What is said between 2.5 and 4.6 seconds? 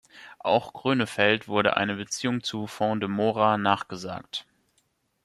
Font de Mora nachgesagt.